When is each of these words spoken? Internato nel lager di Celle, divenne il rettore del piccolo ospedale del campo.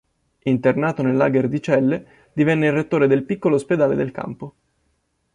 Internato 0.45 1.03
nel 1.03 1.15
lager 1.15 1.47
di 1.47 1.61
Celle, 1.61 2.05
divenne 2.33 2.65
il 2.65 2.71
rettore 2.71 3.05
del 3.05 3.23
piccolo 3.23 3.57
ospedale 3.57 3.93
del 3.95 4.09
campo. 4.09 4.55